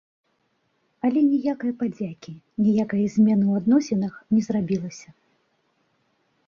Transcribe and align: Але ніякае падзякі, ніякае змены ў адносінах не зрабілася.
Але 1.07 1.21
ніякае 1.33 1.73
падзякі, 1.81 2.33
ніякае 2.65 3.05
змены 3.15 3.45
ў 3.49 3.53
адносінах 3.65 4.13
не 4.37 4.41
зрабілася. 4.49 5.09